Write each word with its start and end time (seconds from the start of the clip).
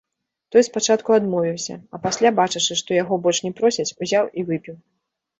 Той 0.53 0.61
спачатку 0.67 1.09
адмовіўся, 1.17 1.75
а 1.97 1.99
пасля, 2.05 2.31
бачачы, 2.39 2.77
што 2.79 2.97
яго 3.03 3.19
больш 3.27 3.41
не 3.49 3.51
просяць, 3.59 3.85
узяў 4.07 4.25
і 4.41 4.47
выпіў. 4.49 4.75